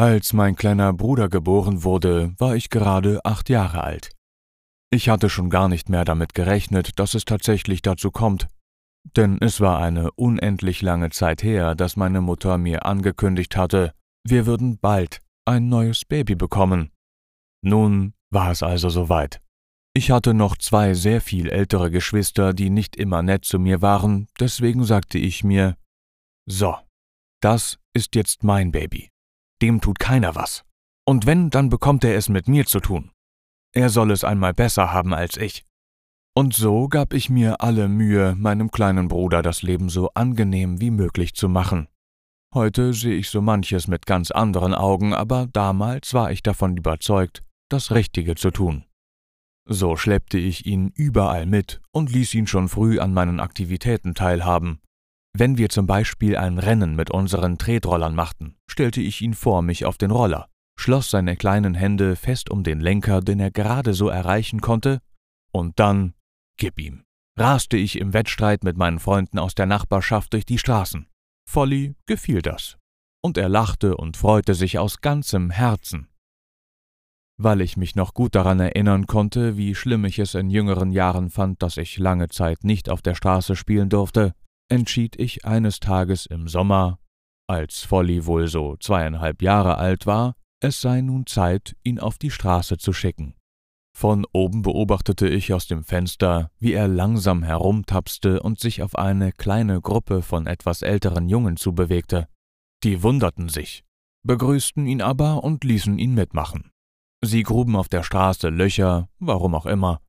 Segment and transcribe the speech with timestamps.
[0.00, 4.12] Als mein kleiner Bruder geboren wurde, war ich gerade acht Jahre alt.
[4.90, 8.48] Ich hatte schon gar nicht mehr damit gerechnet, dass es tatsächlich dazu kommt,
[9.14, 13.92] denn es war eine unendlich lange Zeit her, dass meine Mutter mir angekündigt hatte,
[14.26, 16.92] wir würden bald ein neues Baby bekommen.
[17.62, 19.42] Nun war es also soweit.
[19.94, 24.28] Ich hatte noch zwei sehr viel ältere Geschwister, die nicht immer nett zu mir waren,
[24.40, 25.76] deswegen sagte ich mir,
[26.48, 26.74] so,
[27.42, 29.09] das ist jetzt mein Baby
[29.62, 30.64] dem tut keiner was.
[31.06, 33.10] Und wenn, dann bekommt er es mit mir zu tun.
[33.72, 35.64] Er soll es einmal besser haben als ich.
[36.36, 40.90] Und so gab ich mir alle Mühe, meinem kleinen Bruder das Leben so angenehm wie
[40.90, 41.88] möglich zu machen.
[42.54, 47.44] Heute sehe ich so manches mit ganz anderen Augen, aber damals war ich davon überzeugt,
[47.68, 48.84] das Richtige zu tun.
[49.68, 54.80] So schleppte ich ihn überall mit und ließ ihn schon früh an meinen Aktivitäten teilhaben,
[55.40, 59.86] wenn wir zum Beispiel ein Rennen mit unseren Tretrollern machten, stellte ich ihn vor mich
[59.86, 64.10] auf den Roller, schloss seine kleinen Hände fest um den Lenker, den er gerade so
[64.10, 65.00] erreichen konnte,
[65.50, 66.12] und dann,
[66.58, 67.04] gib ihm,
[67.38, 71.06] raste ich im Wettstreit mit meinen Freunden aus der Nachbarschaft durch die Straßen.
[71.48, 72.76] Folly gefiel das,
[73.22, 76.08] und er lachte und freute sich aus ganzem Herzen.
[77.38, 81.30] Weil ich mich noch gut daran erinnern konnte, wie schlimm ich es in jüngeren Jahren
[81.30, 84.34] fand, dass ich lange Zeit nicht auf der Straße spielen durfte,
[84.70, 86.98] entschied ich eines Tages im Sommer,
[87.48, 92.30] als Folly wohl so zweieinhalb Jahre alt war, es sei nun Zeit, ihn auf die
[92.30, 93.34] Straße zu schicken.
[93.96, 99.32] Von oben beobachtete ich aus dem Fenster, wie er langsam herumtapste und sich auf eine
[99.32, 102.28] kleine Gruppe von etwas älteren Jungen zubewegte.
[102.84, 103.84] Die wunderten sich,
[104.22, 106.70] begrüßten ihn aber und ließen ihn mitmachen.
[107.22, 110.00] Sie gruben auf der Straße Löcher, warum auch immer.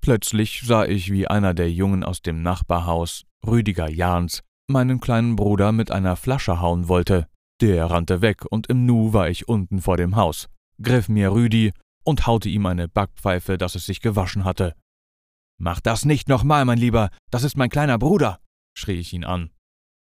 [0.00, 5.72] Plötzlich sah ich, wie einer der Jungen aus dem Nachbarhaus Rüdiger Jahns, meinen kleinen Bruder
[5.72, 7.26] mit einer Flasche hauen wollte.
[7.60, 10.48] Der rannte weg und im Nu war ich unten vor dem Haus,
[10.82, 11.72] griff mir Rüdi
[12.04, 14.74] und haute ihm eine Backpfeife, dass es sich gewaschen hatte.
[15.58, 18.40] Mach das nicht nochmal, mein Lieber, das ist mein kleiner Bruder,
[18.74, 19.50] schrie ich ihn an.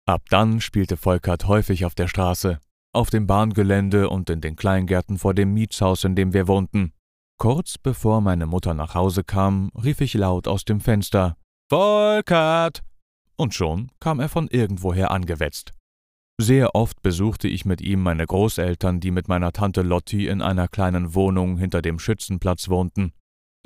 [0.06, 2.58] Ab dann spielte Volkert häufig auf der Straße,
[2.94, 6.92] auf dem Bahngelände und in den Kleingärten vor dem Mietshaus, in dem wir wohnten.
[7.38, 11.36] Kurz bevor meine Mutter nach Hause kam, rief ich laut aus dem Fenster
[11.68, 12.82] Volkert
[13.42, 15.72] und schon kam er von irgendwoher angewetzt.
[16.40, 20.68] Sehr oft besuchte ich mit ihm meine Großeltern, die mit meiner Tante Lotti in einer
[20.68, 23.12] kleinen Wohnung hinter dem Schützenplatz wohnten.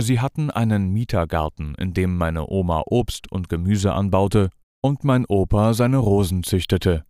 [0.01, 4.51] Sie hatten einen Mietergarten, in dem meine Oma Obst und Gemüse anbaute
[4.83, 7.05] und mein Opa seine Rosen züchtete.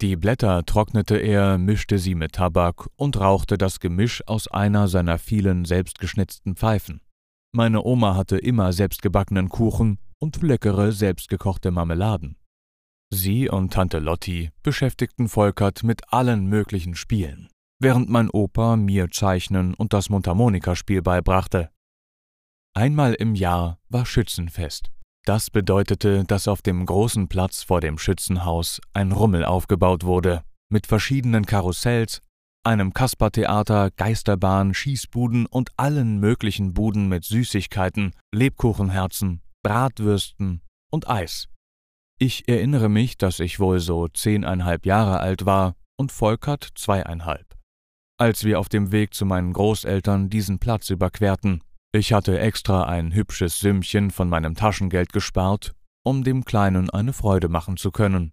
[0.00, 5.18] Die Blätter trocknete er, mischte sie mit Tabak und rauchte das Gemisch aus einer seiner
[5.18, 7.00] vielen selbstgeschnitzten Pfeifen.
[7.54, 12.38] Meine Oma hatte immer selbstgebackenen Kuchen und leckere selbstgekochte Marmeladen.
[13.12, 19.74] Sie und Tante Lotti beschäftigten Volkert mit allen möglichen Spielen, während mein Opa mir Zeichnen
[19.74, 21.68] und das Mundharmonikaspiel beibrachte.
[22.74, 24.90] Einmal im Jahr war Schützenfest.
[25.26, 30.86] Das bedeutete, dass auf dem großen Platz vor dem Schützenhaus ein Rummel aufgebaut wurde, mit
[30.86, 32.22] verschiedenen Karussells,
[32.64, 41.48] einem Kaspertheater, Geisterbahn, Schießbuden und allen möglichen Buden mit Süßigkeiten, Lebkuchenherzen, Bratwürsten und Eis.
[42.18, 47.58] Ich erinnere mich, dass ich wohl so zehneinhalb Jahre alt war und Volkert zweieinhalb.
[48.18, 53.12] Als wir auf dem Weg zu meinen Großeltern diesen Platz überquerten, ich hatte extra ein
[53.12, 55.74] hübsches Sümmchen von meinem Taschengeld gespart,
[56.04, 58.32] um dem Kleinen eine Freude machen zu können.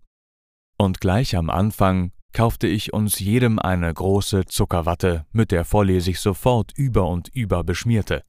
[0.77, 6.19] Und gleich am Anfang kaufte ich uns jedem eine große Zuckerwatte, mit der Folly sich
[6.19, 8.23] sofort über und über beschmierte.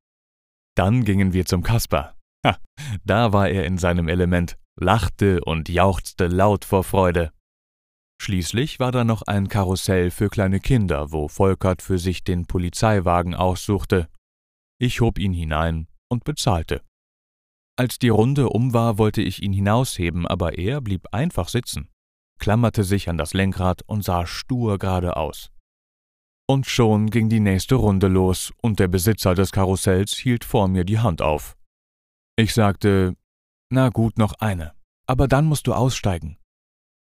[0.77, 2.15] Dann gingen wir zum Kasper,
[2.45, 2.59] Ha,
[3.05, 7.33] da war er in seinem Element, lachte und jauchzte laut vor Freude.
[8.21, 13.35] Schließlich war da noch ein Karussell für kleine Kinder, wo Volkert für sich den Polizeiwagen
[13.35, 14.09] aussuchte.
[14.79, 16.83] Ich hob ihn hinein und bezahlte.
[17.79, 21.89] Als die Runde um war, wollte ich ihn hinausheben, aber er blieb einfach sitzen,
[22.41, 25.53] klammerte sich an das Lenkrad und sah stur geradeaus.
[26.49, 30.83] Und schon ging die nächste Runde los, und der Besitzer des Karussells hielt vor mir
[30.83, 31.57] die Hand auf.
[32.37, 33.15] Ich sagte,
[33.71, 34.73] na gut, noch eine,
[35.07, 36.39] aber dann musst du aussteigen.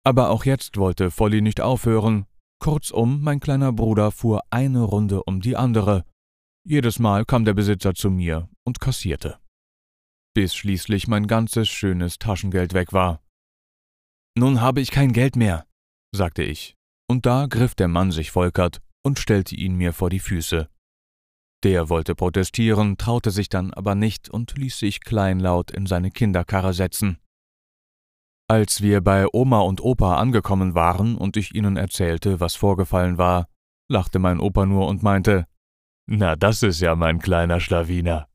[0.04, 2.26] Aber auch jetzt wollte Folly nicht aufhören.
[2.60, 6.04] Kurzum, mein kleiner Bruder fuhr eine Runde um die andere,
[6.66, 9.40] Jedes Mal kam der Besitzer zu mir und kassierte.
[10.36, 13.24] Bis schließlich mein ganzes schönes Taschengeld weg war.
[14.40, 15.66] Nun habe ich kein Geld mehr,
[16.16, 16.78] sagte ich,
[17.10, 20.70] und da griff der Mann sich Volkert und stellte ihn mir vor die Füße.
[21.66, 26.74] Der wollte protestieren, traute sich dann aber nicht und ließ sich kleinlaut in seine Kinderkarre
[26.74, 27.18] setzen.
[28.48, 33.50] Als wir bei Oma und Opa angekommen waren und ich ihnen erzählte, was vorgefallen war,
[33.92, 35.48] lachte mein Opa nur und meinte,
[36.08, 38.29] Na, das ist ja mein kleiner Schlawiner.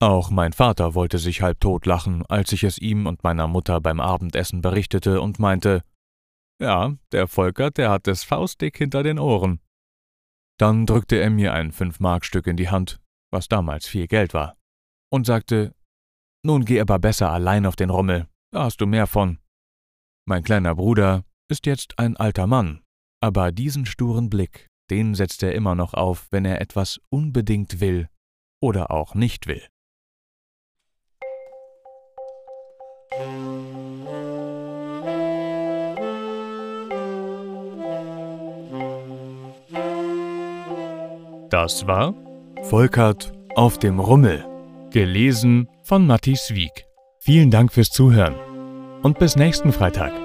[0.00, 3.80] Auch mein Vater wollte sich halb tot lachen, als ich es ihm und meiner Mutter
[3.80, 5.82] beim Abendessen berichtete und meinte,
[6.60, 9.60] Ja, der Volkert, der hat es faustdick hinter den Ohren.
[10.58, 13.00] Dann drückte er mir ein Fünf-Mark-Stück in die Hand,
[13.32, 14.56] was damals viel Geld war,
[15.10, 15.74] und sagte,
[16.44, 19.38] Nun geh aber besser allein auf den Rummel, da hast du mehr von.
[20.26, 22.82] Mein kleiner Bruder ist jetzt ein alter Mann,
[23.20, 28.08] aber diesen sturen Blick, den setzt er immer noch auf, wenn er etwas unbedingt will
[28.62, 29.66] oder auch nicht will.
[41.50, 42.14] Das war
[42.62, 44.44] Volkert auf dem Rummel,
[44.90, 46.86] gelesen von Matti Wieg.
[47.20, 48.34] Vielen Dank fürs Zuhören
[49.02, 50.23] und bis nächsten Freitag.